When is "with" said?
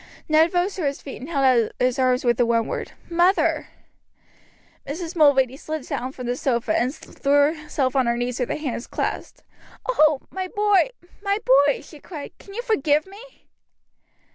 2.25-2.37, 8.39-8.49